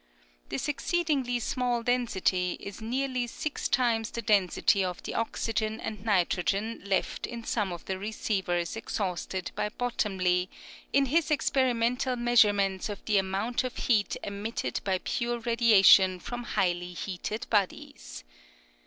[0.49, 6.81] This exceedingly small density is nearly six times the density of the oxygen and nitrogen
[6.83, 10.49] left in some of the receivers exhausted by Bottomley
[10.91, 16.93] in his experimental measurements of the amount of heat emitted by pure radiation from highly
[16.93, 18.23] heated bodies.